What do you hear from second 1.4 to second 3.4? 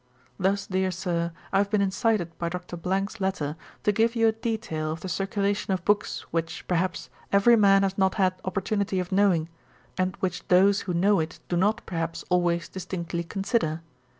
I have been incited by Dr. 's